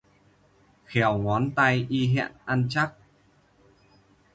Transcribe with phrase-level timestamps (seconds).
[0.89, 2.89] Khoèo ngón tay y hẹn ăn chắc